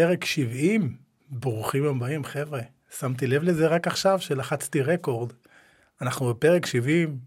[0.00, 0.96] בפרק 70.
[1.28, 2.60] ברוכים הבאים, חבר'ה.
[2.98, 5.32] שמתי לב לזה רק עכשיו שלחצתי רקורד.
[6.00, 7.18] אנחנו בפרק 70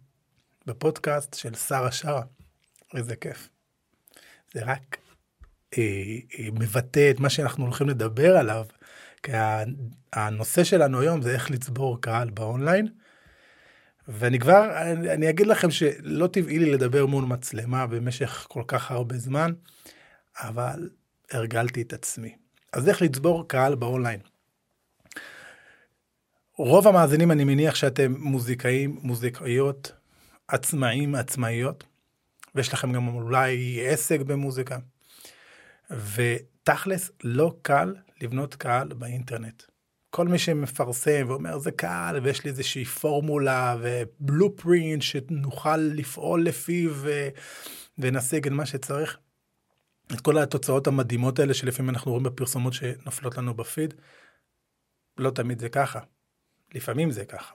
[0.65, 2.21] בפודקאסט של שרה שרה.
[2.95, 3.49] איזה כיף.
[4.53, 4.97] זה רק
[5.77, 5.83] אה,
[6.39, 8.65] אה, מבטא את מה שאנחנו הולכים לדבר עליו.
[9.23, 9.31] כי
[10.13, 12.87] הנושא שלנו היום זה איך לצבור קהל באונליין.
[14.07, 18.91] ואני כבר, אני, אני אגיד לכם שלא טבעי לי לדבר מול מצלמה במשך כל כך
[18.91, 19.53] הרבה זמן,
[20.39, 20.89] אבל
[21.31, 22.42] הרגלתי את עצמי.
[22.73, 24.19] אז איך לצבור קהל באונליין?
[26.57, 29.91] רוב המאזינים אני מניח שאתם מוזיקאים, מוזיקאיות,
[30.47, 31.83] עצמאים, עצמאיות,
[32.55, 34.77] ויש לכם גם אולי עסק במוזיקה.
[35.89, 39.63] ותכלס לא קל לבנות קהל באינטרנט.
[40.09, 46.93] כל מי שמפרסם ואומר זה קל ויש לי איזושהי פורמולה ובלופרינט שנוכל לפעול לפיו.
[47.97, 49.17] ונשיג את מה שצריך.
[50.13, 53.93] את כל התוצאות המדהימות האלה שלפעמים אנחנו רואים בפרסומות שנופלות לנו בפיד.
[55.17, 55.99] לא תמיד זה ככה,
[56.73, 57.53] לפעמים זה ככה.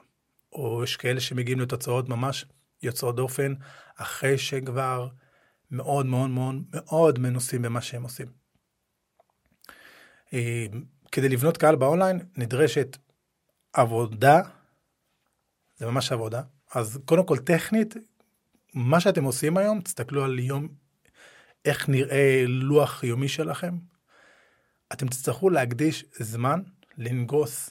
[0.51, 2.45] או יש כאלה שמגיעים לתוצאות ממש
[2.81, 3.53] יוצאות דופן
[3.95, 5.07] אחרי שכבר
[5.71, 8.27] מאוד מאוד מאוד מאוד מנוסים במה שהם עושים.
[10.33, 10.65] אה,
[11.11, 12.97] כדי לבנות קהל באונליין נדרשת
[13.73, 14.41] עבודה,
[15.77, 16.41] זה ממש עבודה.
[16.73, 17.95] אז קודם כל טכנית,
[18.73, 20.67] מה שאתם עושים היום, תסתכלו על יום,
[21.65, 23.77] איך נראה לוח יומי שלכם.
[24.93, 26.61] אתם תצטרכו להקדיש זמן
[26.97, 27.69] לנגוס,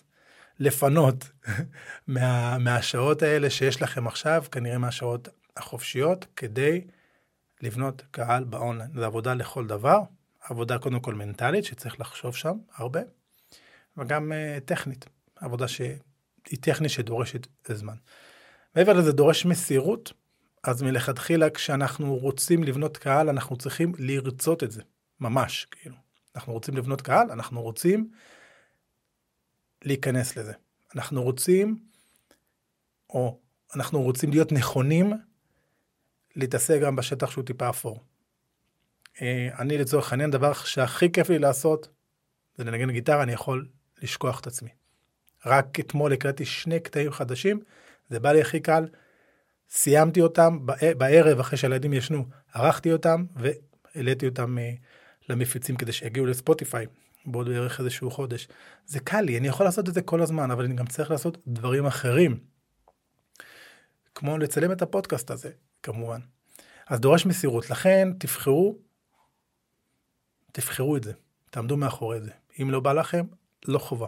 [0.59, 1.31] לפנות
[2.07, 6.85] מה, מהשעות האלה שיש לכם עכשיו, כנראה מהשעות החופשיות, כדי
[7.63, 8.91] לבנות קהל באונליין.
[8.95, 10.01] זו עבודה לכל דבר,
[10.41, 13.01] עבודה קודם כל מנטלית, שצריך לחשוב שם הרבה,
[13.97, 17.97] וגם uh, טכנית, עבודה שהיא טכנית שדורשת זמן.
[18.77, 20.13] מעבר לזה דורש מסירות,
[20.63, 24.83] אז מלכתחילה כשאנחנו רוצים לבנות קהל, אנחנו צריכים לרצות את זה,
[25.21, 25.97] ממש, כאילו.
[26.37, 28.11] אנחנו רוצים לבנות קהל, אנחנו רוצים
[29.85, 30.53] להיכנס לזה.
[30.95, 31.79] אנחנו רוצים,
[33.11, 33.39] או
[33.75, 35.13] אנחנו רוצים להיות נכונים
[36.37, 38.05] להתעסק גם בשטח שהוא טיפה אפור.
[39.23, 41.89] אה, אני לצורך העניין, דבר שהכי כיף לי לעשות,
[42.55, 43.69] זה לנגן גיטרה, אני יכול
[44.03, 44.71] לשכוח את עצמי.
[45.47, 47.61] רק אתמול הקראתי שני קטעים חדשים,
[48.09, 48.89] זה בא לי הכי קל,
[49.71, 50.59] סיימתי אותם
[50.99, 52.25] בערב אחרי שהילדים ישנו,
[52.55, 54.73] ערכתי אותם והעליתי אותם אה,
[55.29, 56.87] למפיצים כדי שיגיעו לספוטיפיי
[57.27, 58.49] בעוד בערך איזשהו חודש.
[58.87, 61.39] זה קל לי, אני יכול לעשות את זה כל הזמן, אבל אני גם צריך לעשות
[61.47, 62.41] דברים אחרים.
[64.15, 65.51] כמו לצלם את הפודקאסט הזה,
[65.83, 66.21] כמובן.
[66.87, 68.79] אז דורש מסירות, לכן תבחרו,
[70.53, 71.13] תבחרו את זה,
[71.51, 72.31] תעמדו מאחורי זה.
[72.63, 73.27] אם לא בא לכם,
[73.69, 74.07] לא חובה,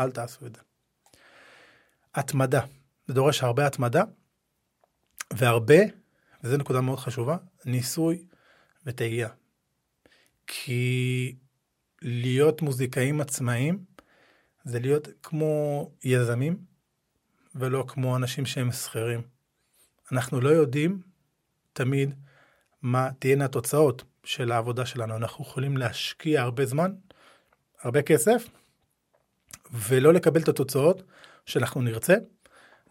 [0.00, 0.62] אל תעשו את זה.
[2.14, 2.60] התמדה,
[3.06, 4.02] זה דורש הרבה התמדה,
[5.32, 5.78] והרבה,
[6.44, 8.24] וזו נקודה מאוד חשובה, ניסוי
[8.86, 9.28] וטעייה.
[10.46, 11.36] כי
[12.02, 13.84] להיות מוזיקאים עצמאיים
[14.64, 16.56] זה להיות כמו יזמים
[17.54, 19.22] ולא כמו אנשים שהם שכירים.
[20.12, 21.02] אנחנו לא יודעים
[21.72, 22.14] תמיד
[22.82, 25.16] מה תהיינה התוצאות של העבודה שלנו.
[25.16, 26.94] אנחנו יכולים להשקיע הרבה זמן,
[27.80, 28.48] הרבה כסף,
[29.72, 31.02] ולא לקבל את התוצאות
[31.46, 32.14] שאנחנו נרצה.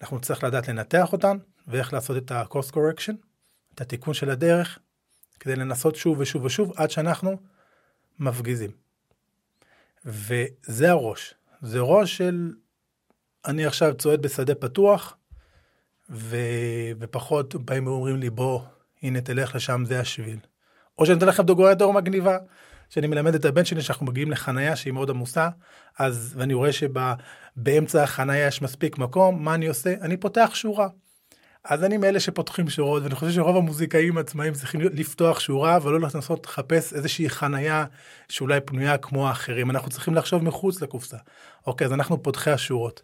[0.01, 3.13] אנחנו נצטרך לדעת לנתח אותן ואיך לעשות את ה-cost correction,
[3.75, 4.79] את התיקון של הדרך,
[5.39, 7.37] כדי לנסות שוב ושוב ושוב עד שאנחנו
[8.19, 8.71] מפגיזים.
[10.05, 11.33] וזה הראש.
[11.61, 12.53] זה ראש של
[13.45, 15.17] אני עכשיו צועד בשדה פתוח,
[16.09, 16.37] ו...
[16.99, 18.61] ופחות באים ואומרים לי בוא,
[19.03, 20.39] הנה תלך לשם, זה השביל.
[20.97, 22.37] או שאני אתן לכם דוגמא יותר מגניבה,
[22.89, 25.49] שאני מלמד את הבן שלי שאנחנו מגיעים לחנייה שהיא מאוד עמוסה,
[25.99, 29.93] אז ואני רואה שבאמצע החנייה יש מספיק מקום, מה אני עושה?
[30.01, 30.87] אני פותח שורה.
[31.63, 36.45] אז אני מאלה שפותחים שורות, ואני חושב שרוב המוזיקאים עצמאים צריכים לפתוח שורה, ולא לנסות
[36.45, 37.85] לחפש איזושהי חנייה
[38.29, 39.69] שאולי פנויה כמו האחרים.
[39.71, 41.17] אנחנו צריכים לחשוב מחוץ לקופסה.
[41.67, 43.01] אוקיי, אז אנחנו פותחי השורות.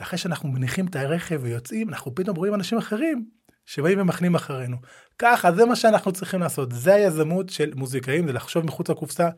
[0.00, 3.24] ואחרי שאנחנו מניחים את הרכב ויוצאים, אנחנו פתאום רואים אנשים אחרים
[3.66, 4.76] שבאים ומחנים אחרינו.
[5.18, 6.72] ככה, זה מה שאנחנו צריכים לעשות.
[6.72, 9.28] זה היזמות של מוזיקאים, זה לחשוב מחוץ לקופסה,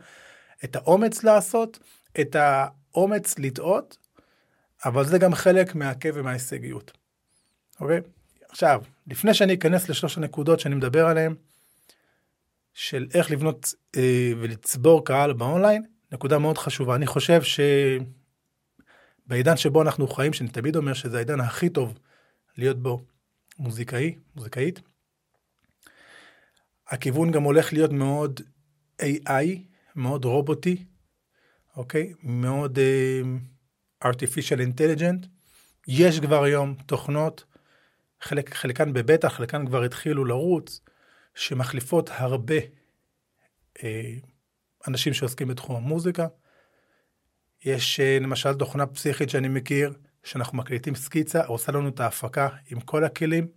[0.65, 1.79] את האומץ לעשות,
[2.21, 3.97] את האומץ לטעות,
[4.85, 6.93] אבל זה גם חלק מהכאב ומההישגיות.
[7.81, 8.01] אוקיי?
[8.51, 11.35] עכשיו, לפני שאני אכנס לשלוש הנקודות שאני מדבר עליהן,
[12.75, 15.83] של איך לבנות אה, ולצבור קהל באונליין,
[16.13, 16.95] נקודה מאוד חשובה.
[16.95, 17.41] אני חושב
[19.27, 21.99] שבעידן שבו אנחנו חיים, שאני תמיד אומר שזה העידן הכי טוב
[22.57, 23.05] להיות בו
[23.59, 24.81] מוזיקאי, מוזיקאית,
[26.89, 28.41] הכיוון גם הולך להיות מאוד
[29.03, 29.59] AI,
[29.97, 30.85] מאוד רובוטי,
[31.77, 32.13] אוקיי?
[32.23, 35.27] מאוד uh, artificial intelligent.
[35.89, 37.45] יש כבר היום תוכנות
[38.21, 40.81] חלק, חלקן בבטח, חלקן כבר התחילו לרוץ,
[41.35, 42.55] שמחליפות הרבה
[43.85, 44.15] אה,
[44.89, 46.27] אנשים שעוסקים בתחום המוזיקה.
[47.65, 49.93] יש אה, למשל תוכנה פסיכית שאני מכיר,
[50.25, 53.49] שאנחנו מקליטים סקיצה, עושה לנו את ההפקה עם כל הכלים,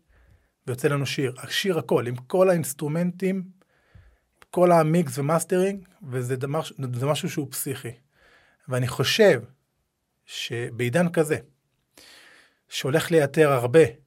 [0.68, 1.34] ויוצא לנו שיר.
[1.38, 3.44] השיר הכל, עם כל האינסטרומנטים,
[4.50, 6.62] כל ה mix ו mastering, וזה דבר,
[6.94, 7.92] זה משהו שהוא פסיכי.
[8.68, 9.42] ואני חושב
[10.26, 11.38] שבעידן כזה,
[12.70, 14.03] שהולך לייתר הרבה,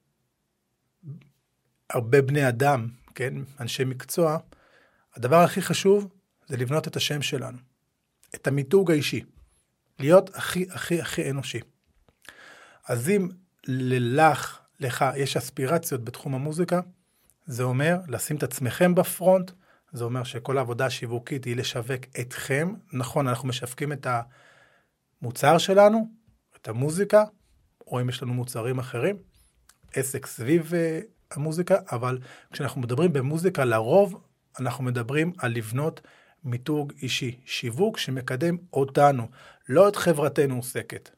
[1.89, 4.37] הרבה בני אדם, כן, אנשי מקצוע,
[5.15, 6.07] הדבר הכי חשוב
[6.47, 7.57] זה לבנות את השם שלנו,
[8.35, 9.23] את המיתוג האישי,
[9.99, 11.59] להיות הכי הכי הכי אנושי.
[12.87, 13.29] אז אם
[13.67, 16.81] ללך, לך, יש אספירציות בתחום המוזיקה,
[17.45, 19.51] זה אומר לשים את עצמכם בפרונט,
[19.91, 22.73] זה אומר שכל העבודה השיווקית היא לשווק אתכם.
[22.93, 24.07] נכון, אנחנו משווקים את
[25.21, 26.07] המוצר שלנו,
[26.55, 27.23] את המוזיקה,
[27.87, 29.17] או אם יש לנו מוצרים אחרים,
[29.93, 32.19] עסק סביב uh, המוזיקה, אבל
[32.51, 34.21] כשאנחנו מדברים במוזיקה, לרוב
[34.59, 36.01] אנחנו מדברים על לבנות
[36.43, 39.27] מיתוג אישי, שיווק שמקדם אותנו,
[39.69, 41.09] לא את חברתנו עוסקת.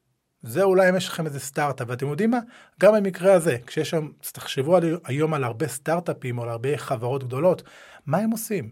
[0.44, 2.40] זה אולי אם יש לכם איזה סטארט-אפ, ואתם יודעים מה?
[2.80, 7.64] גם במקרה הזה, כשיש שם, תחשבו היום על הרבה סטארט-אפים או על הרבה חברות גדולות,
[8.06, 8.72] מה הם עושים?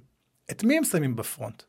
[0.51, 1.63] את מי הם שמים בפרונט?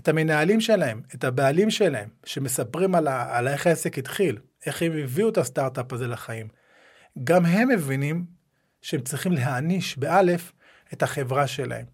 [0.00, 4.92] את המנהלים שלהם, את הבעלים שלהם, שמספרים על, ה, על איך העסק התחיל, איך הם
[4.92, 6.48] הביאו את הסטארט-אפ הזה לחיים.
[7.24, 8.24] גם הם מבינים
[8.84, 10.52] שהם צריכים להעניש, באלף,
[10.92, 11.86] את החברה שלהם.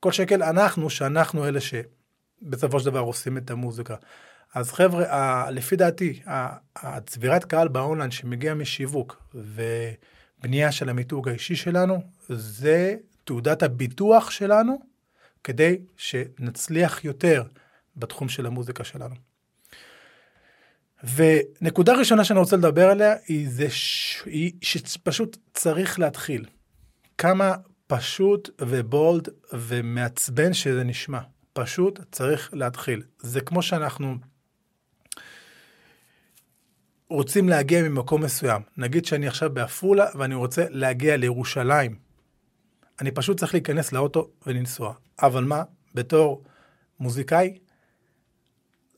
[0.00, 3.94] כל שקל אנחנו, שאנחנו אלה שבסופו של דבר עושים את המוזיקה.
[4.54, 6.22] אז חבר'ה, לפי דעתי,
[6.76, 14.78] הצבירת קהל באונליין שמגיע משיווק ובנייה של המיתוג האישי שלנו, זה תעודת הביטוח שלנו
[15.44, 17.42] כדי שנצליח יותר
[17.96, 19.14] בתחום של המוזיקה שלנו.
[21.14, 24.22] ונקודה ראשונה שאני רוצה לדבר עליה היא, זה ש...
[24.24, 26.44] היא שפשוט צריך להתחיל.
[27.18, 27.54] כמה
[27.86, 31.20] פשוט ובולד ומעצבן שזה נשמע.
[31.52, 33.02] פשוט צריך להתחיל.
[33.18, 34.16] זה כמו שאנחנו
[37.08, 38.62] רוצים להגיע ממקום מסוים.
[38.76, 41.96] נגיד שאני עכשיו בעפולה ואני רוצה להגיע לירושלים.
[43.00, 44.94] אני פשוט צריך להיכנס לאוטו ולנסוע.
[45.22, 45.62] אבל מה,
[45.94, 46.42] בתור
[47.00, 47.58] מוזיקאי,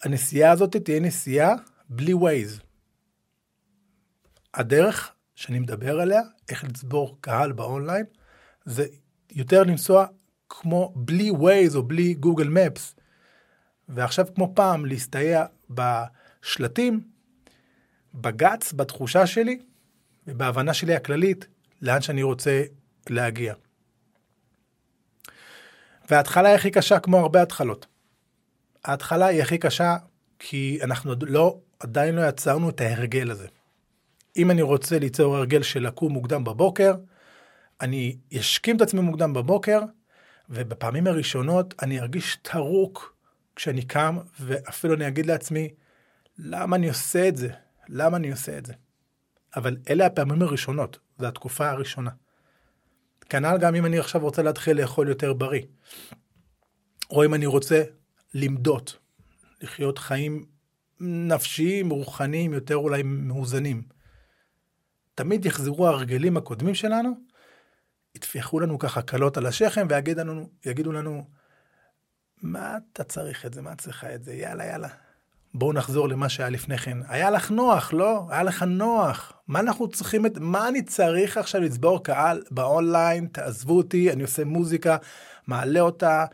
[0.03, 1.55] הנסיעה הזאת תהיה נסיעה
[1.89, 2.61] בלי ווייז.
[4.55, 8.05] הדרך שאני מדבר עליה, איך לצבור קהל באונליין,
[8.65, 8.87] זה
[9.31, 10.07] יותר לנסוע
[10.49, 12.95] כמו בלי ווייז או בלי Google Maps.
[13.89, 17.01] ועכשיו כמו פעם להסתייע בשלטים,
[18.15, 19.59] ב guts, בתחושה שלי
[20.27, 21.47] ובהבנה שלי הכללית
[21.83, 22.63] לאן שאני רוצה
[23.11, 23.55] להגיע.
[26.11, 27.87] וההתחלה היא הכי קשה כמו הרבה התחלות.
[28.85, 29.97] ההתחלה היא הכי קשה
[30.39, 33.47] כי אנחנו לא, עדיין לא יצרנו את ההרגל הזה.
[34.37, 36.95] אם אני רוצה ליצור הרגל של לקום מוקדם בבוקר,
[37.81, 39.81] אני אשכים את עצמי מוקדם בבוקר,
[40.51, 43.15] ובפעמים הראשונות אני ארגיש טרוק
[43.57, 45.69] כשאני קם, ואפילו אני אגיד לעצמי,
[46.39, 47.49] למה אני עושה את זה?
[47.89, 48.73] למה אני עושה את זה?
[49.57, 52.11] אבל אלה הפעמים הראשונות, זו התקופה הראשונה.
[53.29, 55.63] כנ"ל גם אם אני עכשיו רוצה להתחיל לאכול יותר בריא,
[57.11, 57.83] או אם אני רוצה
[58.35, 58.99] למדות,
[59.61, 60.47] לחיות חיים
[61.01, 63.83] נפשיים, רוחניים, יותר אולי מאוזנים.
[65.15, 67.11] תמיד יחזרו ההרגלים הקודמים שלנו,
[68.15, 70.49] יטפחו לנו ככה קלות על השכם ויגידו לנו,
[70.93, 71.25] לנו,
[72.43, 73.63] מה אתה צריך את זה?
[73.63, 74.35] מה צריכה את זה?
[74.35, 74.89] יאללה, יאללה.
[75.55, 76.99] בואו נחזור למה שהיה לפני כן.
[77.09, 78.27] היה לך נוח, לא?
[78.31, 79.33] היה לך נוח.
[79.47, 80.39] מה אנחנו צריכים את...
[80.39, 83.27] מה אני צריך עכשיו לצבור קהל באונליין?
[83.27, 84.97] תעזבו אותי, אני עושה מוזיקה,
[85.47, 86.25] מעלה אותה,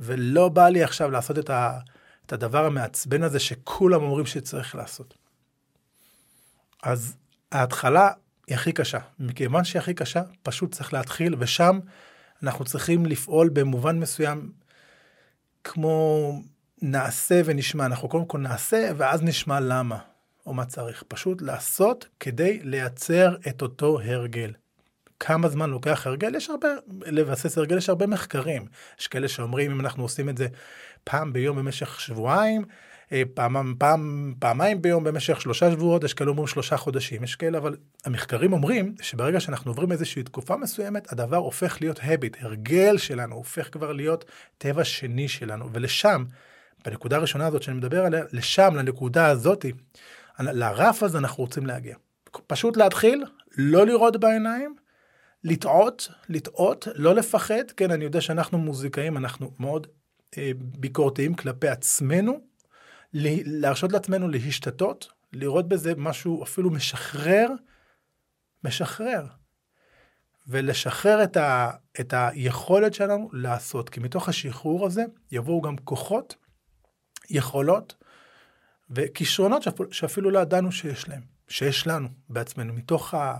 [0.00, 1.78] ולא בא לי עכשיו לעשות את, ה...
[2.28, 5.14] את הדבר המעצבן הזה שכולם אומרים שצריך לעשות.
[6.82, 7.16] אז
[7.52, 8.10] ההתחלה
[8.46, 8.98] היא הכי קשה.
[9.18, 11.78] מכיוון שהיא הכי קשה, פשוט צריך להתחיל, ושם
[12.42, 14.52] אנחנו צריכים לפעול במובן מסוים
[15.64, 16.32] כמו
[16.82, 17.86] נעשה ונשמע.
[17.86, 19.98] אנחנו קודם כל נעשה, ואז נשמע למה,
[20.46, 21.04] או מה צריך.
[21.08, 24.52] פשוט לעשות כדי לייצר את אותו הרגל.
[25.20, 26.34] כמה זמן לוקח הרגל?
[26.34, 26.68] יש הרבה,
[27.06, 28.66] לבסס הרגל יש הרבה מחקרים.
[29.00, 30.48] יש כאלה שאומרים אם אנחנו עושים את זה
[31.04, 32.64] פעם ביום במשך שבועיים,
[33.12, 37.58] אה, פעם, פעם, פעמיים ביום במשך שלושה שבועות, יש כאלה אומרים שלושה חודשים, יש כאלה,
[37.58, 43.34] אבל המחקרים אומרים שברגע שאנחנו עוברים איזושהי תקופה מסוימת, הדבר הופך להיות הביט, הרגל שלנו,
[43.34, 44.24] הופך כבר להיות
[44.58, 46.24] טבע שני שלנו, ולשם,
[46.84, 49.66] בנקודה הראשונה הזאת שאני מדבר עליה, לשם, לנקודה הזאת,
[50.38, 51.96] לרף הזה אנחנו רוצים להגיע.
[52.46, 53.24] פשוט להתחיל,
[53.56, 54.74] לא לראות בעיניים,
[55.44, 59.86] לטעות, לטעות, לא לפחד, כן, אני יודע שאנחנו מוזיקאים, אנחנו מאוד
[60.56, 62.40] ביקורתיים כלפי עצמנו,
[63.12, 67.48] להרשות לעצמנו להשתתות, לראות בזה משהו אפילו משחרר,
[68.64, 69.26] משחרר.
[70.46, 71.70] ולשחרר את, ה,
[72.00, 76.34] את היכולת שלנו לעשות, כי מתוך השחרור הזה יבואו גם כוחות,
[77.30, 77.94] יכולות
[78.90, 83.36] וכישרונות שאפילו לא ידענו שיש להם, שיש לנו בעצמנו, מתוך ה,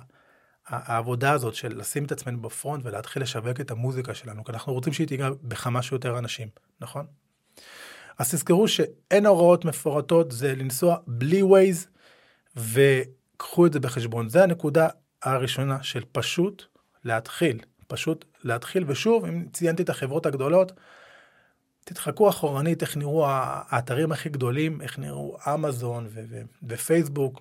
[0.68, 4.92] העבודה הזאת של לשים את עצמנו בפרונט ולהתחיל לשווק את המוזיקה שלנו, כי אנחנו רוצים
[4.92, 6.48] שהיא תיגע בכמה שיותר אנשים,
[6.80, 7.06] נכון?
[8.18, 11.88] אז תזכרו שאין הוראות מפורטות, זה לנסוע בלי ווייז,
[12.56, 14.28] וקחו את זה בחשבון.
[14.28, 14.88] זה הנקודה
[15.22, 16.64] הראשונה של פשוט
[17.04, 20.72] להתחיל, פשוט להתחיל, ושוב, אם ציינתי את החברות הגדולות,
[21.84, 26.08] תתחכו אחורנית איך נראו האתרים הכי גדולים, איך נראו אמזון
[26.62, 27.40] ופייסבוק.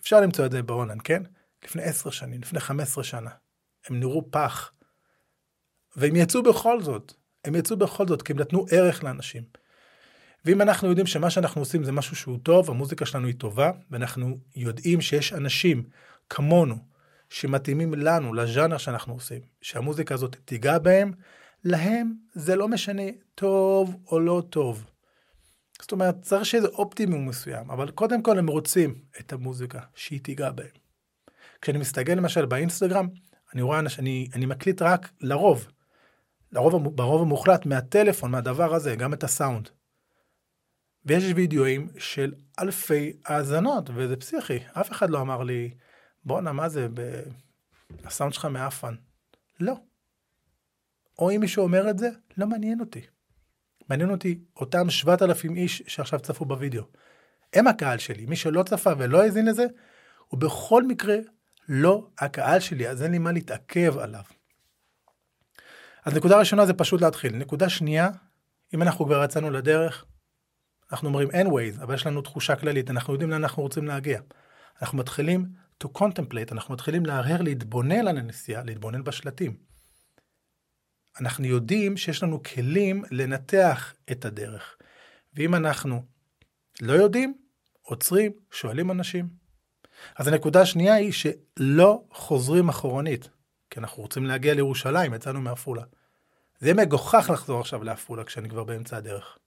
[0.00, 1.22] אפשר למצוא את זה באונליין, כן?
[1.64, 3.30] לפני עשר שנים, לפני חמש עשרה שנה.
[3.86, 4.72] הם נראו פח.
[5.96, 7.12] והם יצאו בכל זאת.
[7.44, 9.42] הם יצאו בכל זאת, כי הם נתנו ערך לאנשים.
[10.44, 14.38] ואם אנחנו יודעים שמה שאנחנו עושים זה משהו שהוא טוב, המוזיקה שלנו היא טובה, ואנחנו
[14.56, 15.84] יודעים שיש אנשים
[16.30, 16.76] כמונו,
[17.28, 21.12] שמתאימים לנו, לז'אנר שאנחנו עושים, שהמוזיקה הזאת תיגע בהם,
[21.64, 23.02] להם זה לא משנה
[23.34, 24.86] טוב או לא טוב.
[25.80, 30.50] זאת אומרת, צריך שיהיה אופטימום מסוים, אבל קודם כל הם רוצים את המוזיקה, שהיא תיגע
[30.50, 30.81] בהם.
[31.62, 33.08] כשאני מסתכל למשל באינסטגרם,
[33.54, 35.68] אני רואה, אני, אני מקליט רק לרוב,
[36.52, 39.68] לרוב, ברוב המוחלט מהטלפון, מהדבר הזה, גם את הסאונד.
[41.04, 44.58] ויש וידאוים של אלפי האזנות, וזה פסיכי.
[44.72, 45.74] אף אחד לא אמר לי,
[46.24, 47.22] בואנה, מה זה, ב...
[48.04, 48.94] הסאונד שלך מאפן.
[49.60, 49.74] לא.
[51.18, 53.00] או אם מישהו אומר את זה, לא מעניין אותי.
[53.88, 56.84] מעניין אותי אותם 7,000 איש שעכשיו צפו בווידאו.
[57.52, 58.26] הם הקהל שלי.
[58.26, 59.66] מי שלא צפה ולא האזין לזה,
[60.28, 61.16] הוא בכל מקרה
[61.68, 64.22] לא הקהל שלי, אז אין לי מה להתעכב עליו.
[66.04, 67.36] אז נקודה ראשונה זה פשוט להתחיל.
[67.36, 68.08] נקודה שנייה,
[68.74, 70.04] אם אנחנו כבר יצאנו לדרך,
[70.92, 74.20] אנחנו אומרים אין ווייז, אבל יש לנו תחושה כללית, אנחנו יודעים לאן אנחנו רוצים להגיע.
[74.82, 75.46] אנחנו מתחילים
[75.84, 79.56] to contemplate, אנחנו מתחילים להרהר, להתבונן על הנסיעה, להתבונן בשלטים.
[81.20, 84.76] אנחנו יודעים שיש לנו כלים לנתח את הדרך.
[85.34, 86.02] ואם אנחנו
[86.80, 87.34] לא יודעים,
[87.82, 89.41] עוצרים, שואלים אנשים.
[90.18, 93.28] אז הנקודה השנייה היא שלא חוזרים אחורנית,
[93.70, 95.82] כי אנחנו רוצים להגיע לירושלים, יצאנו מעפולה.
[96.58, 99.38] זה יהיה מגוחך לחזור עכשיו לעפולה כשאני כבר באמצע הדרך.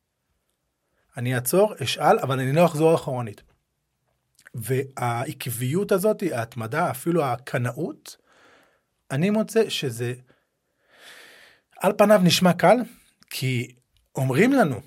[1.17, 3.41] אני אעצור, אשאל, אבל אני לא אחזור אחורנית.
[4.53, 8.17] והעקביות הזאת, ההתמדה, אפילו הקנאות,
[9.11, 10.13] אני מוצא שזה
[11.79, 12.77] על פניו נשמע קל,
[13.29, 13.75] כי
[14.15, 14.81] אומרים לנו,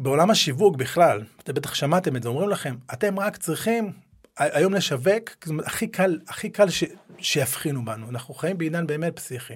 [0.00, 3.92] בעולם השיווק בכלל, אתם בטח שמעתם את זה, אומרים לכם, אתם רק צריכים
[4.36, 6.84] היום לשווק, זאת אומרת, הכי קל, הכי קל ש,
[7.18, 9.54] שיבחינו בנו, אנחנו חיים בעידן באמת פסיכי.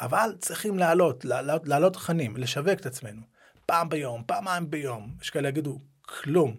[0.00, 3.22] אבל צריכים לעלות, לעלות, לעלות תכנים, לשווק את עצמנו.
[3.66, 6.56] פעם ביום, פעמיים ביום, יש כאלה יגידו, כלום.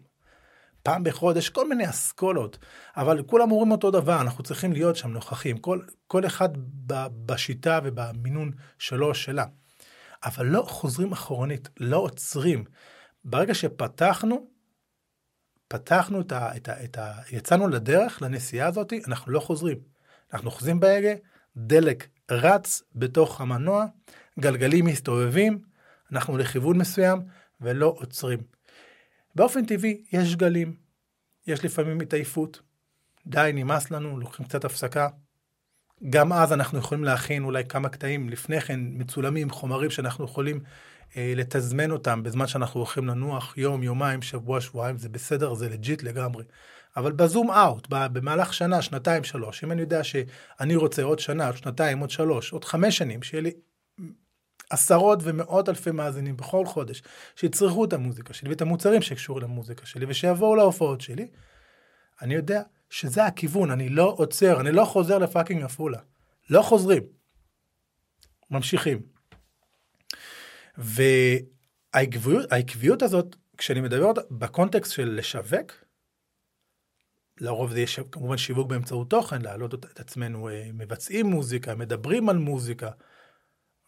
[0.84, 2.58] פעם בחודש, כל מיני אסכולות,
[2.98, 7.80] אבל כולם אומרים אותו דבר, אנחנו צריכים להיות שם נוכחים, כל, כל אחד ב, בשיטה
[7.84, 9.46] ובמינון שלו או שלה.
[10.26, 12.64] אבל לא חוזרים אחורנית, לא עוצרים.
[13.24, 14.48] ברגע שפתחנו,
[15.68, 16.56] פתחנו את ה...
[16.58, 19.78] את ה, את ה יצאנו לדרך, לנסיעה הזאת, אנחנו לא חוזרים.
[20.34, 21.14] אנחנו אוחזים בהגה,
[21.58, 23.86] דלק רץ בתוך המנוע,
[24.40, 25.62] גלגלים מסתובבים,
[26.12, 27.22] אנחנו לכיוון מסוים
[27.62, 28.40] ולא עוצרים.
[29.36, 30.76] באופן טבעי יש גלים,
[31.48, 32.62] יש לפעמים התעייפות,
[33.28, 35.10] די, נמאס לנו, לוקחים קצת הפסקה.
[36.10, 40.60] גם אז אנחנו יכולים להכין אולי כמה קטעים לפני כן, מצולמים, חומרים שאנחנו יכולים
[41.18, 46.04] אה, לתזמן אותם בזמן שאנחנו הולכים לנוח, יום, יומיים, שבוע, שבועיים, זה בסדר, זה legit
[46.04, 46.44] לגמרי.
[46.98, 51.48] אבל ב zoom out, במהלך שנה, שנתיים, שלוש, אם אני יודע שאני רוצה עוד שנה,
[51.48, 53.52] עוד שנתיים, עוד שלוש, עוד חמש שנים, שיהיה לי
[54.70, 57.04] עשרות ומאות אלפי מאזינים בכל חודש,
[57.36, 61.28] שיצרכו את המוזיקה שלי ואת המוצרים שקשורים למוזיקה שלי ושיבואו להופעות שלי,
[62.22, 66.00] אני יודע שזה הכיוון, אני לא עוצר, אני לא חוזר לפאקינג עפולה.
[66.50, 67.04] לא חוזרים.
[68.52, 69.02] ממשיכים.
[71.94, 75.72] והעקביות הזאת, כשאני מדבר בקונטקסט של לשווק,
[77.40, 82.38] לרוב זה יש כמובן שיווק באמצעות תוכן, להעלות את עצמנו, אה, מבצעים מוזיקה, מדברים על
[82.38, 82.90] מוזיקה,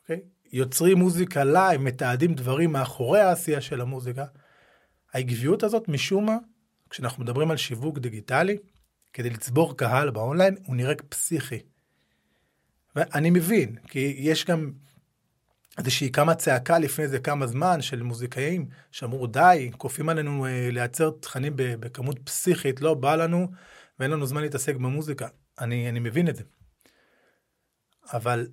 [0.01, 0.21] אוקיי?
[0.51, 4.25] יוצרים מוזיקה לייב, מתעדים דברים מאחורי העשייה של המוזיקה.
[5.13, 6.37] העקביות הזאת, משום מה,
[6.89, 8.57] כשאנחנו מדברים על שיווק דיגיטלי,
[9.13, 11.59] כדי לצבור קהל באונליין, הוא נראה פסיכי.
[12.95, 14.71] ואני מבין, כי יש גם
[15.77, 21.11] איזושהי כמה צעקה לפני איזה כמה זמן של מוזיקאים שאמרו די, כופים עלינו אה, לייצר
[21.19, 23.47] תכנים בכמות פסיכית, לא בא לנו
[23.99, 25.27] ואין לנו זמן להתעסק במוזיקה.
[25.59, 26.43] אני, אני מבין את זה.
[28.13, 28.47] אבל,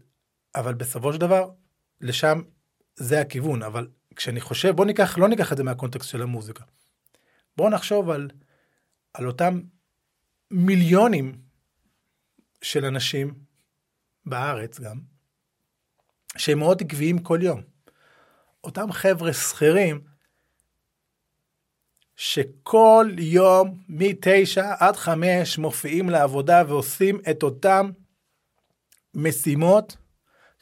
[0.54, 1.50] אבל בסופו של דבר,
[2.00, 2.42] לשם
[2.96, 6.64] זה הכיוון, אבל כשאני חושב, בוא ניקח, לא ניקח את זה מהקונטקסט של המוזיקה.
[7.56, 8.30] בואו נחשוב על,
[9.14, 9.60] על אותם
[10.50, 11.40] מיליונים
[12.62, 13.34] של אנשים
[14.26, 15.00] בארץ גם,
[16.36, 17.62] שהם מאוד עקביים כל יום.
[18.64, 20.00] אותם חבר'ה שכירים,
[22.16, 27.90] שכל יום מ-9 עד 5 מופיעים לעבודה ועושים את אותם
[29.14, 29.96] משימות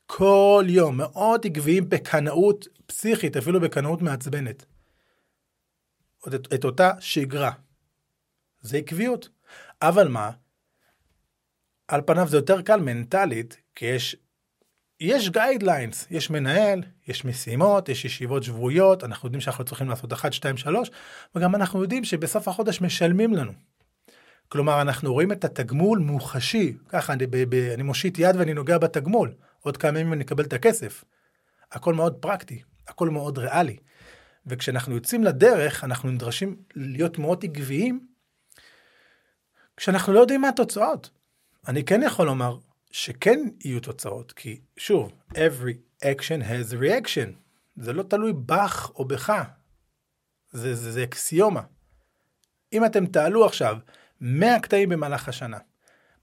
[0.06, 4.64] כל יום, מאוד עקביים בקנאות פסיכית, אפילו בקנאות מעצבנת.
[6.26, 7.52] את, את אותה שגרה.
[8.60, 9.28] זה עקביות.
[9.82, 10.30] אבל מה?
[11.88, 14.16] על פניו זה יותר קל מנטלית, כי יש,
[15.00, 20.32] יש guidelines, יש מנהל, יש משימות, יש ישיבות שבועיות, אנחנו יודעים שאנחנו צריכים לעשות 1,
[20.32, 20.90] 2, 3,
[21.34, 23.52] וגם אנחנו יודעים שבסוף החודש משלמים לנו.
[24.48, 28.78] כלומר, אנחנו רואים את התגמול מוחשי, ככה אני, ב, ב, אני מושיט יד ואני נוגע
[28.78, 31.04] בתגמול, עוד כמה ימים אני אקבל את הכסף.
[31.72, 33.76] הכל מאוד פרקטי, הכל מאוד ריאלי.
[34.46, 38.07] וכשאנחנו יוצאים לדרך, אנחנו נדרשים להיות מאוד עקביים,
[39.78, 41.10] כשאנחנו לא יודעים מה התוצאות.
[41.68, 42.58] אני כן יכול לומר
[42.90, 47.30] שכן יהיו תוצאות, כי שוב, every action has a reaction.
[47.76, 49.32] זה לא תלוי בך או בך.
[50.50, 51.62] זה, זה, זה אקסיומה.
[52.72, 53.78] אם אתם תעלו עכשיו
[54.20, 55.58] 100 קטעים במהלך השנה,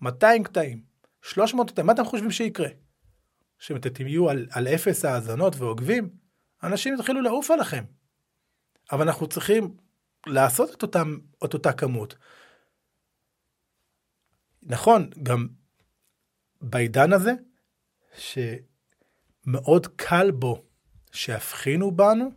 [0.02, 0.82] 200 קטעים,
[1.22, 2.70] 300 קטעים, מה אתם חושבים שיקרה?
[3.60, 6.10] שאם אתם תהיו על, על אפס האזנות ועוקבים,
[6.64, 7.84] אנשים יתחילו לעוף עליכם.
[8.92, 9.78] אבל אנחנו צריכים
[10.28, 12.16] לעשות את, אותם, את אותה כמות.
[14.66, 15.48] נכון, גם
[16.62, 17.34] בעידן הזה,
[18.18, 20.64] שמאוד קל בו
[21.12, 22.32] שיבחינו בנו,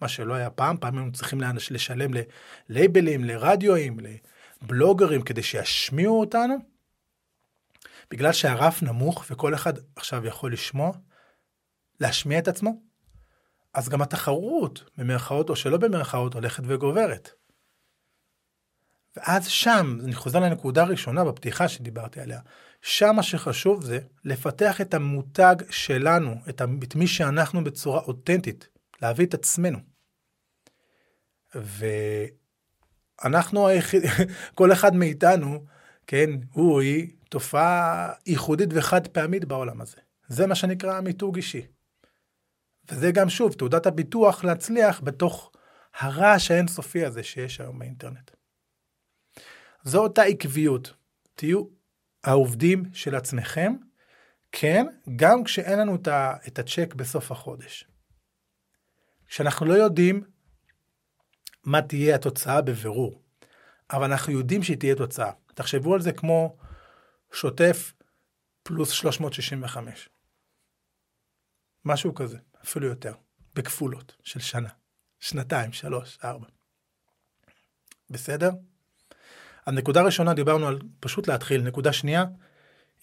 [0.00, 2.10] מה שלא היה פעם, פעם היינו צריכים לשלם
[2.68, 3.98] ללייבלים, לרדיואים,
[4.62, 6.54] לבלוגרים, כדי שישמיעו אותנו.
[8.10, 10.92] בגלל שהרף נמוך וכל אחד עכשיו יכול לשמוע,
[12.00, 12.82] להשמיע את עצמו,
[13.74, 17.39] אז גם התחרות, במרכאות או שלא במרכאות, הולכת וגוברת.
[19.16, 22.40] ואז שם, אני חוזר לנקודה הראשונה בפתיחה שדיברתי עליה,
[22.82, 26.62] שם מה שחשוב זה לפתח את המותג שלנו, את,
[26.94, 28.68] מי שאנחנו בצורה אותנטית,
[29.02, 29.78] להביא את עצמנו.
[33.24, 34.02] ואנחנו היחיד,
[34.54, 35.64] כל אחד מאיתנו,
[36.06, 39.96] כן, הוא, היא, תופעה ייחודית וחד פעמית בעולם הזה.
[40.28, 41.66] זה מה שנקרא מיתוג אישי.
[42.90, 45.52] וזה גם שוב תעודת הביטוח להצליח בתוך
[45.98, 48.30] הרעש האינסופי הזה שיש היום באינטרנט.
[49.84, 50.94] זו אותה עקביות.
[51.34, 51.64] תהיו
[52.24, 53.72] העובדים של עצמכם,
[54.52, 55.94] כן, גם כשאין לנו
[56.46, 57.84] את הצ'ק בסוף החודש.
[59.26, 60.24] כשאנחנו לא יודעים
[61.64, 63.22] מה תהיה התוצאה בבירור,
[63.90, 65.32] אבל אנחנו יודעים שהיא תהיה תוצאה.
[65.54, 66.56] תחשבו על זה כמו
[67.32, 67.92] שוטף
[68.62, 70.08] פלוס 365.
[71.84, 73.14] משהו כזה, אפילו יותר,
[73.54, 74.68] בכפולות של שנה,
[75.20, 76.46] שנתיים, שלוש, ארבע.
[78.10, 78.50] בסדר?
[79.70, 82.24] אז נקודה ראשונה דיברנו על פשוט להתחיל, נקודה שנייה,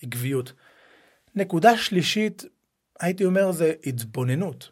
[0.02, 0.54] עקביות.
[1.36, 2.44] נקודה שלישית,
[3.00, 4.72] הייתי אומר זה התבוננות.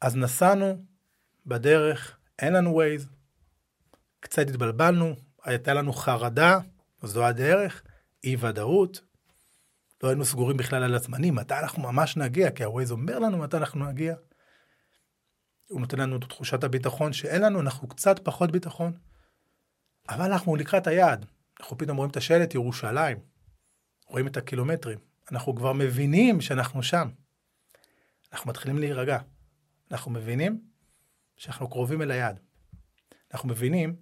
[0.00, 0.84] אז נסענו
[1.46, 3.08] בדרך, אין לנו ווייז,
[4.20, 6.58] קצת התבלבלנו, הייתה לנו חרדה,
[7.02, 7.82] זו הדרך,
[8.24, 9.00] אי ודאות,
[10.02, 13.56] לא היינו סגורים בכלל על הזמנים, מתי אנחנו ממש נגיע, כי הווייז אומר לנו מתי
[13.56, 14.14] אנחנו נגיע.
[15.68, 18.92] הוא נותן לנו את תחושת הביטחון שאין לנו, אנחנו קצת פחות ביטחון.
[20.08, 21.26] אבל אנחנו לקראת היעד.
[21.60, 23.18] אנחנו פתאום רואים את השלט ירושלים,
[24.06, 24.98] רואים את הקילומטרים.
[25.32, 27.08] אנחנו כבר מבינים שאנחנו שם.
[28.32, 29.18] אנחנו מתחילים להירגע.
[29.90, 30.64] אנחנו מבינים
[31.36, 32.40] שאנחנו קרובים אל היעד.
[33.32, 33.96] אנחנו מבינים,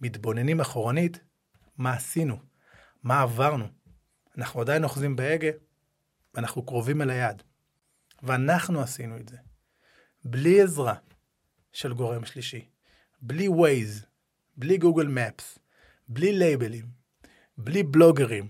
[0.00, 1.20] מתבוננים אחורנית,
[1.76, 2.38] מה עשינו,
[3.02, 3.68] מה עברנו.
[4.38, 5.50] אנחנו עדיין אוחזים בהגה,
[6.34, 7.42] ואנחנו קרובים אל היעד.
[8.22, 9.36] ואנחנו עשינו את זה.
[10.24, 10.94] בלי עזרה
[11.72, 12.68] של גורם שלישי,
[13.20, 14.06] בלי ווייז,
[14.58, 15.58] בלי גוגל מפס,
[16.08, 16.84] בלי לייבלים,
[17.58, 18.48] בלי בלוגרים,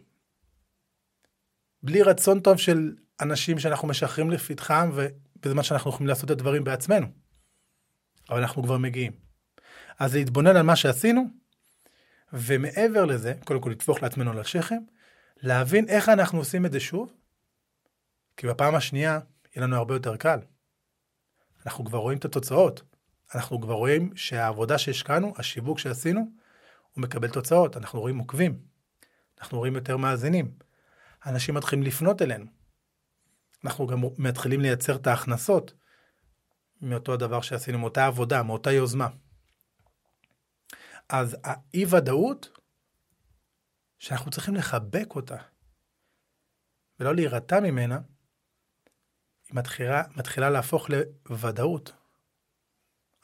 [1.83, 7.07] בלי רצון טוב של אנשים שאנחנו משחררים לפתחם ובזמן שאנחנו יכולים לעשות את הדברים בעצמנו.
[8.31, 9.13] אבל אנחנו כבר מגיעים.
[9.99, 11.25] אז להתבונן על מה שעשינו,
[12.33, 14.79] ומעבר לזה, קודם כל לטפוח לעצמנו על השכם,
[15.37, 17.13] להבין איך אנחנו עושים את זה שוב,
[18.37, 19.21] כי בפעם השנייה
[19.57, 20.39] יהיה לנו הרבה יותר קל.
[21.67, 22.83] אנחנו כבר רואים את התוצאות.
[23.35, 26.21] אנחנו כבר רואים שהעבודה שהשקענו, השיווק שעשינו,
[26.93, 27.77] הוא מקבל תוצאות.
[27.77, 28.61] אנחנו רואים עוקבים.
[29.41, 30.55] אנחנו רואים יותר מאזינים.
[31.27, 32.47] אנשים מתחילים לפנות אלינו.
[33.65, 35.75] אנחנו גם מתחילים לייצר את ההכנסות
[36.83, 39.09] מאותו הדבר שעשינו, מאותה עבודה, מאותה יוזמה.
[41.09, 42.59] אז האי ודאות,
[43.99, 45.37] שאנחנו צריכים לחבק אותה,
[47.01, 48.01] ולא להירתע ממנה,
[49.49, 50.89] היא מתחילה, מתחילה להפוך
[51.31, 51.93] לוודאות.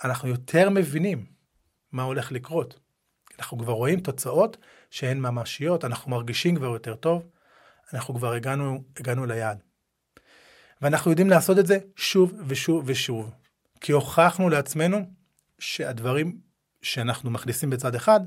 [0.05, 1.27] אנחנו יותר מבינים
[1.93, 2.79] מה הולך לקרות.
[3.39, 4.57] אנחנו כבר רואים תוצאות
[4.91, 7.27] שהן ממשיות, אנחנו מרגישים כבר יותר טוב,
[7.95, 9.63] אנחנו כבר הגענו, הגענו ליעד.
[10.83, 13.31] ואנחנו יודעים לעשות את זה שוב ושוב ושוב,
[13.81, 14.99] כי הוכחנו לעצמנו
[15.59, 16.39] שהדברים
[16.83, 18.21] שאנחנו מכניסים בצד אחד,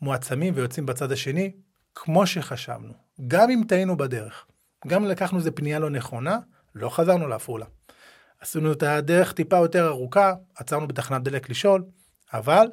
[0.00, 1.52] מועצמים ויוצאים בצד השני,
[1.94, 2.92] כמו שחשבנו.
[3.26, 4.46] גם אם טעינו בדרך,
[4.86, 6.38] גם לקחנו איזה פנייה לא נכונה,
[6.74, 7.66] לא חזרנו לעפולה.
[8.44, 11.84] עשינו את הדרך טיפה יותר ארוכה, עצרנו בתחנת דלק לשאול,
[12.32, 12.66] אבל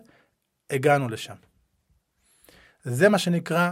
[0.69, 1.35] הגענו לשם.
[2.83, 3.71] זה מה שנקרא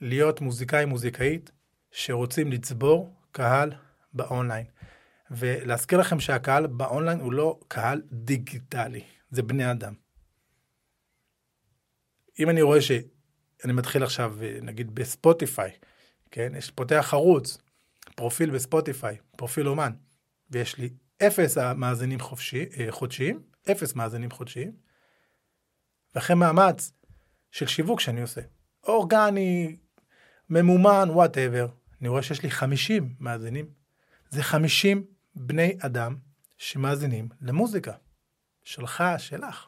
[0.00, 1.50] להיות מוזיקאי מוזיקאית
[1.90, 3.72] שרוצים לצבור קהל
[4.12, 4.66] באונליין.
[5.30, 9.94] ולהזכיר לכם שהקהל באונליין הוא לא קהל דיגיטלי, זה בני אדם.
[12.38, 15.70] אם אני רואה שאני מתחיל עכשיו, נגיד בספוטיפיי,
[16.30, 17.58] כן, יש פותח ערוץ,
[18.16, 19.92] פרופיל בספוטיפיי, פרופיל אומן,
[20.50, 24.72] ויש לי אפס מאזינים חופשי, אה, חודשיים, אפס מאזינים חודשיים,
[26.14, 26.92] ואחרי מאמץ
[27.50, 28.40] של שיווק שאני עושה,
[28.84, 29.76] אורגני,
[30.50, 31.66] ממומן, וואטאבר,
[32.00, 33.66] אני רואה שיש לי 50 מאזינים.
[34.30, 36.16] זה 50 בני אדם
[36.56, 37.92] שמאזינים למוזיקה.
[38.64, 39.66] שלך, שלך.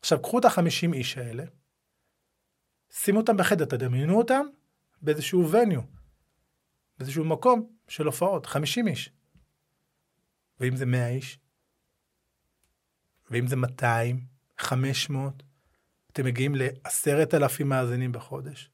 [0.00, 1.44] עכשיו, קחו את החמישים איש האלה,
[2.90, 4.46] שימו אותם בחדר, תדמיינו אותם
[5.02, 5.80] באיזשהו וניו,
[6.98, 9.10] באיזשהו מקום של הופעות, חמישים איש.
[10.60, 11.38] ואם זה מאה איש?
[13.30, 14.20] ואם זה מאתיים?
[14.58, 15.42] חמש מאות?
[16.12, 18.70] אתם מגיעים לעשרת אלפים מאזינים בחודש.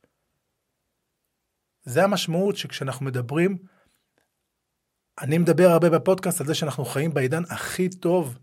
[1.84, 3.58] זה המשמעות שכשאנחנו מדברים,
[5.20, 8.38] אני מדבר הרבה בפודקאסט על זה שאנחנו חיים בעידן הכי טוב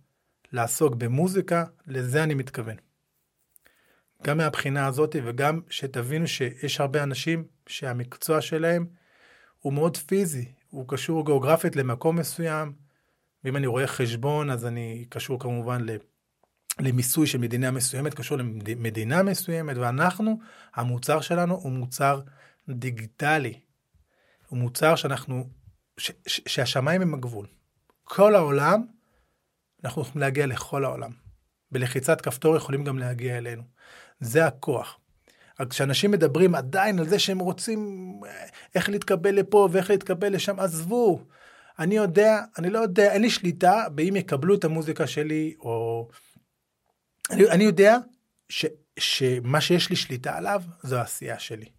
[0.52, 2.76] לעסוק במוזיקה, לזה אני מתכוון.
[4.24, 8.88] גם מהבחינה הזאת וגם שתבינו שיש הרבה אנשים שהמקצוע שלהם
[9.60, 12.74] הוא מאוד פיזי, הוא קשור גיאוגרפית למקום מסוים,
[13.44, 15.86] ואם אני רואה חשבון אז אני קשור כמובן
[16.80, 20.40] למיסוי של מדינה מסוימת, קשור למדינה מסוימת, ואנחנו,
[20.76, 22.22] המוצר שלנו הוא מוצר
[22.70, 23.60] דיגיטלי.
[24.48, 25.50] הוא מוצר שאנחנו,
[25.98, 27.48] ש, ש, שהשמיים הם הגבול.
[28.04, 28.86] כל העולם,
[29.84, 31.12] אנחנו יכולים להגיע לכל העולם.
[31.72, 33.64] בלחיצת כפתור יכולים גם להגיע אלינו.
[34.20, 35.00] זה הכוח.
[35.60, 40.60] רק כשאנשים מדברים עדיין על זה שהם רוצים אה, איך להתקבל לפה ואיך להתקבל לשם,
[40.60, 41.26] עזבו.
[41.80, 46.10] אני יודע, אני לא יודע, אין לי שליטה באם יקבלו את המוזיקה שלי, או...
[47.32, 47.98] אני, אני יודע
[48.50, 48.66] ש,
[49.00, 51.70] שמה שיש לי שליטה עליו, זו העשייה שלי.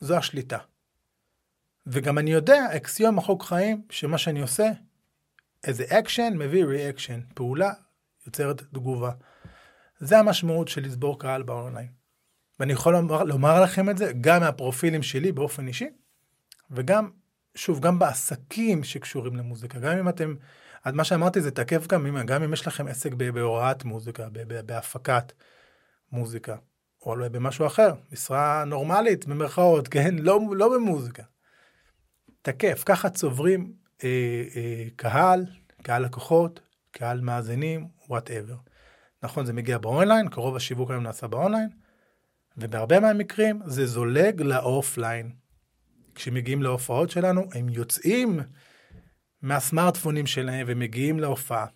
[0.00, 0.58] זו השליטה.
[1.86, 4.70] וגם אני יודע, אקסיומה, חוק חיים, שמה שאני עושה,
[5.64, 7.72] איזה אקשן מביא reaction, פעולה
[8.26, 9.10] יוצרת תגובה.
[9.98, 11.88] זה המשמעות של לסבור קהל באונליין.
[12.60, 15.88] ואני יכול לומר, לומר לכם את זה גם מהפרופילים שלי באופן אישי,
[16.70, 17.10] וגם,
[17.54, 19.78] שוב, גם בעסקים שקשורים למוזיקה.
[19.78, 20.34] גם אם אתם,
[20.86, 24.28] מה שאמרתי זה תקף גם, גם אם יש לכם עסק בהוראת מוזיקה,
[24.66, 25.32] בהפקת
[26.12, 26.56] מוזיקה.
[27.06, 30.14] או במשהו אחר, משרה נורמלית, במרכאות, כן?
[30.18, 31.22] לא, לא במוזיקה.
[32.42, 33.72] תקף, ככה צוברים
[34.04, 35.46] אה, אה, קהל,
[35.82, 38.56] קהל לקוחות, קהל מאזינים, whatever.
[39.22, 41.68] נכון, זה מגיע באונליין, קרוב השיווק היום נעשה באונליין,
[42.56, 45.43] ובהרבה מהמקרים זה זולג ל offline.
[46.14, 48.40] כשמגיעים להופעות שלנו, הם יוצאים
[49.42, 51.66] מהסמארטפונים שלהם ומגיעים להופעה.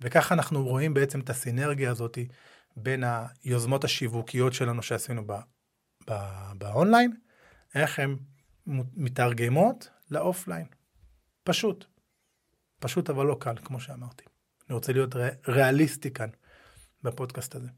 [0.00, 2.28] וככה אנחנו רואים בעצם את הסינרגיה הזאתי
[2.76, 3.04] בין
[3.44, 5.32] היוזמות השיווקיות שלנו שעשינו ב,
[6.10, 6.12] ב,
[6.58, 7.12] באונליין,
[7.74, 8.16] איך הן
[8.96, 10.66] מתרגמות לאופליין.
[11.44, 11.84] פשוט.
[12.80, 14.24] פשוט אבל לא קל, כמו שאמרתי.
[14.68, 15.14] אני רוצה להיות
[15.48, 16.28] ריאליסטי כאן
[17.02, 17.68] בפודקאסט הזה.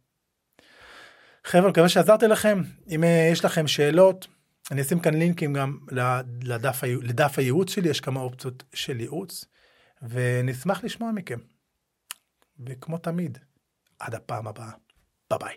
[1.45, 2.63] חבר'ה, מקווה שעזרתי לכם.
[2.89, 4.27] אם אה, יש לכם שאלות,
[4.71, 5.79] אני אשים כאן לינקים גם
[6.43, 9.45] לדף, לדף הייעוץ שלי, יש כמה אופציות של ייעוץ,
[10.03, 11.39] ונשמח לשמוע מכם.
[12.67, 13.39] וכמו תמיד,
[13.99, 14.71] עד הפעם הבאה.
[15.33, 15.53] Bye bye.